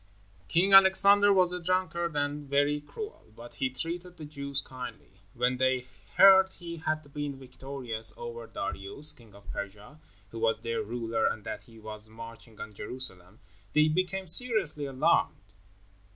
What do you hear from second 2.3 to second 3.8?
very cruel, but he